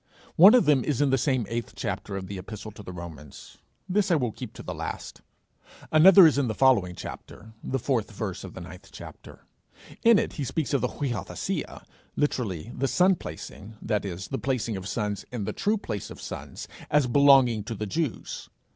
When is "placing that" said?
13.15-14.03